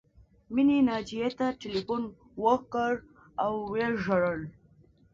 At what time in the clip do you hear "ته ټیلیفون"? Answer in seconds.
1.39-2.03